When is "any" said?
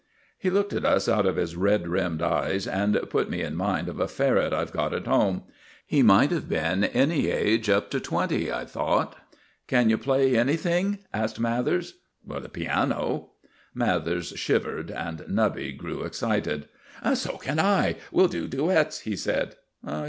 6.85-7.27